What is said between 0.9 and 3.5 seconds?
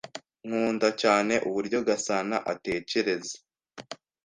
cyane uburyo Gasana atekereza.